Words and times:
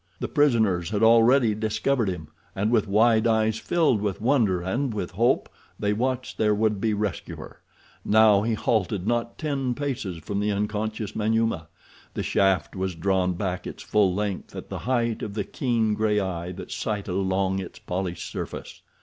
The 0.19 0.27
prisoners 0.27 0.89
had 0.89 1.03
already 1.03 1.53
discovered 1.53 2.09
him, 2.09 2.29
and 2.55 2.71
with 2.71 2.87
wide 2.87 3.27
eyes 3.27 3.59
filled 3.59 4.01
with 4.01 4.19
wonder 4.19 4.59
and 4.63 4.91
with 4.91 5.11
hope 5.11 5.47
they 5.77 5.93
watched 5.93 6.39
their 6.39 6.55
would 6.55 6.81
be 6.81 6.91
rescuer. 6.95 7.59
Now 8.03 8.41
he 8.41 8.55
halted 8.55 9.05
not 9.05 9.37
ten 9.37 9.75
paces 9.75 10.17
from 10.17 10.39
the 10.39 10.49
unconscious 10.51 11.15
Manyuema. 11.15 11.67
The 12.15 12.23
shaft 12.23 12.75
was 12.75 12.95
drawn 12.95 13.33
back 13.33 13.67
its 13.67 13.83
full 13.83 14.15
length 14.15 14.55
at 14.55 14.69
the 14.69 14.79
height 14.89 15.21
of 15.21 15.35
the 15.35 15.43
keen 15.43 15.93
gray 15.93 16.19
eye 16.19 16.51
that 16.53 16.71
sighted 16.71 17.13
along 17.13 17.59
its 17.59 17.77
polished 17.77 18.27
surface. 18.31 18.81